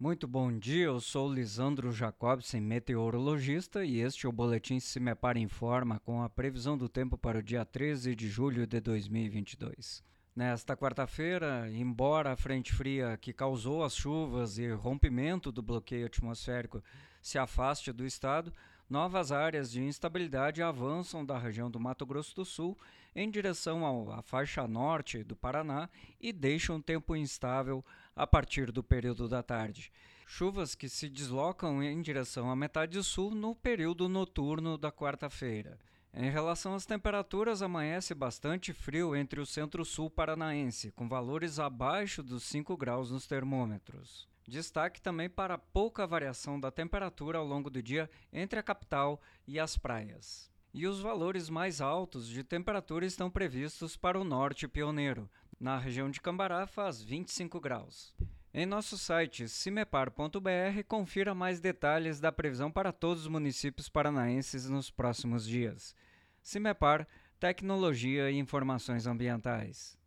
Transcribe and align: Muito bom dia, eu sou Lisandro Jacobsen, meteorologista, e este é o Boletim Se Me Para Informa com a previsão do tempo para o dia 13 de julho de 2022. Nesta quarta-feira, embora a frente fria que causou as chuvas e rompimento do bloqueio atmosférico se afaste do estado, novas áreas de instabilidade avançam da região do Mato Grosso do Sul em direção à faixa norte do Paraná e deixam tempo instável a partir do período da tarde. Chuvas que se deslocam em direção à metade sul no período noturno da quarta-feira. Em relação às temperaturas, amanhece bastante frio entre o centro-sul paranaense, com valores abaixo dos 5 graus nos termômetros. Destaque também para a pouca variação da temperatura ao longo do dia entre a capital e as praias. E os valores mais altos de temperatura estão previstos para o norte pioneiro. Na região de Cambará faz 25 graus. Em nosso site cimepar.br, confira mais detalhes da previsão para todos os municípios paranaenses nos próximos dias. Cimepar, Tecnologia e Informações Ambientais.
Muito 0.00 0.26
bom 0.26 0.50
dia, 0.50 0.86
eu 0.86 0.98
sou 0.98 1.30
Lisandro 1.30 1.92
Jacobsen, 1.92 2.62
meteorologista, 2.62 3.84
e 3.84 4.00
este 4.00 4.24
é 4.24 4.28
o 4.30 4.32
Boletim 4.32 4.80
Se 4.80 4.98
Me 4.98 5.14
Para 5.14 5.38
Informa 5.38 6.00
com 6.00 6.22
a 6.22 6.30
previsão 6.30 6.78
do 6.78 6.88
tempo 6.88 7.18
para 7.18 7.40
o 7.40 7.42
dia 7.42 7.66
13 7.66 8.14
de 8.14 8.26
julho 8.26 8.66
de 8.66 8.80
2022. 8.80 10.02
Nesta 10.34 10.74
quarta-feira, 10.74 11.70
embora 11.70 12.32
a 12.32 12.36
frente 12.36 12.72
fria 12.72 13.18
que 13.18 13.34
causou 13.34 13.84
as 13.84 13.94
chuvas 13.94 14.56
e 14.56 14.72
rompimento 14.72 15.52
do 15.52 15.60
bloqueio 15.60 16.06
atmosférico 16.06 16.82
se 17.20 17.36
afaste 17.36 17.92
do 17.92 18.06
estado, 18.06 18.50
novas 18.90 19.30
áreas 19.30 19.70
de 19.70 19.80
instabilidade 19.80 20.60
avançam 20.60 21.24
da 21.24 21.38
região 21.38 21.70
do 21.70 21.78
Mato 21.78 22.04
Grosso 22.04 22.34
do 22.34 22.44
Sul 22.44 22.76
em 23.14 23.30
direção 23.30 24.10
à 24.10 24.20
faixa 24.20 24.66
norte 24.66 25.22
do 25.22 25.36
Paraná 25.36 25.88
e 26.20 26.32
deixam 26.32 26.80
tempo 26.80 27.14
instável 27.14 27.84
a 28.16 28.26
partir 28.26 28.72
do 28.72 28.82
período 28.82 29.28
da 29.28 29.42
tarde. 29.42 29.92
Chuvas 30.26 30.74
que 30.74 30.88
se 30.88 31.08
deslocam 31.08 31.82
em 31.82 32.02
direção 32.02 32.50
à 32.50 32.56
metade 32.56 33.02
sul 33.02 33.32
no 33.32 33.54
período 33.54 34.08
noturno 34.08 34.76
da 34.76 34.90
quarta-feira. 34.90 35.78
Em 36.12 36.28
relação 36.28 36.74
às 36.74 36.84
temperaturas, 36.84 37.62
amanhece 37.62 38.14
bastante 38.14 38.72
frio 38.72 39.14
entre 39.14 39.40
o 39.40 39.46
centro-sul 39.46 40.10
paranaense, 40.10 40.90
com 40.90 41.08
valores 41.08 41.60
abaixo 41.60 42.20
dos 42.20 42.42
5 42.44 42.76
graus 42.76 43.12
nos 43.12 43.28
termômetros. 43.28 44.28
Destaque 44.46 45.00
também 45.00 45.30
para 45.30 45.54
a 45.54 45.58
pouca 45.58 46.04
variação 46.08 46.58
da 46.58 46.72
temperatura 46.72 47.38
ao 47.38 47.46
longo 47.46 47.70
do 47.70 47.80
dia 47.80 48.10
entre 48.32 48.58
a 48.58 48.62
capital 48.62 49.20
e 49.46 49.60
as 49.60 49.76
praias. 49.76 50.50
E 50.74 50.86
os 50.86 51.00
valores 51.00 51.48
mais 51.48 51.80
altos 51.80 52.26
de 52.26 52.42
temperatura 52.42 53.06
estão 53.06 53.30
previstos 53.30 53.96
para 53.96 54.18
o 54.18 54.24
norte 54.24 54.66
pioneiro. 54.66 55.30
Na 55.60 55.78
região 55.78 56.10
de 56.10 56.20
Cambará 56.20 56.66
faz 56.66 57.00
25 57.00 57.60
graus. 57.60 58.12
Em 58.52 58.66
nosso 58.66 58.98
site 58.98 59.48
cimepar.br, 59.48 60.82
confira 60.88 61.32
mais 61.34 61.60
detalhes 61.60 62.18
da 62.18 62.32
previsão 62.32 62.70
para 62.70 62.92
todos 62.92 63.22
os 63.22 63.28
municípios 63.28 63.88
paranaenses 63.88 64.68
nos 64.68 64.90
próximos 64.90 65.46
dias. 65.46 65.94
Cimepar, 66.42 67.06
Tecnologia 67.38 68.28
e 68.28 68.38
Informações 68.38 69.06
Ambientais. 69.06 69.99